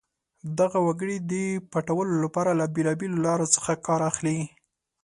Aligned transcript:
دغه 0.59 0.79
وګړي 0.87 1.17
د 1.31 1.33
پټولو 1.71 2.13
لپاره 2.23 2.51
له 2.59 2.65
بېلابېلو 2.75 3.23
لارو 3.27 3.51
څخه 3.55 3.71
کار 3.87 4.01
اخلي. 4.11 4.37